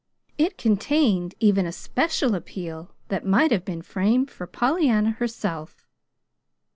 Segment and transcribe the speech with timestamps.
[0.39, 5.85] It contained even a special appeal that might have been framed for Pollyanna herself.